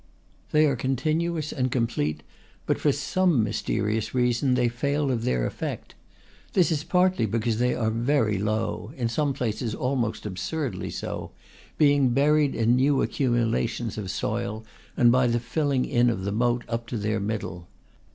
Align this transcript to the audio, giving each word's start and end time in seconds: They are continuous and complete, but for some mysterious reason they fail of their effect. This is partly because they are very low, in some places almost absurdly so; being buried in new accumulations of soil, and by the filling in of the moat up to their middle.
They 0.51 0.65
are 0.65 0.75
continuous 0.75 1.53
and 1.53 1.71
complete, 1.71 2.23
but 2.65 2.79
for 2.79 2.91
some 2.91 3.43
mysterious 3.43 4.15
reason 4.15 4.55
they 4.55 4.67
fail 4.67 5.11
of 5.11 5.25
their 5.25 5.45
effect. 5.45 5.93
This 6.53 6.71
is 6.71 6.83
partly 6.83 7.27
because 7.27 7.59
they 7.59 7.75
are 7.75 7.91
very 7.91 8.39
low, 8.39 8.93
in 8.97 9.09
some 9.09 9.31
places 9.31 9.75
almost 9.75 10.25
absurdly 10.25 10.89
so; 10.89 11.29
being 11.77 12.15
buried 12.15 12.55
in 12.55 12.75
new 12.77 13.03
accumulations 13.03 13.95
of 13.95 14.09
soil, 14.09 14.65
and 14.97 15.11
by 15.11 15.27
the 15.27 15.39
filling 15.39 15.85
in 15.85 16.09
of 16.09 16.23
the 16.23 16.31
moat 16.31 16.63
up 16.67 16.87
to 16.87 16.97
their 16.97 17.19
middle. 17.19 17.67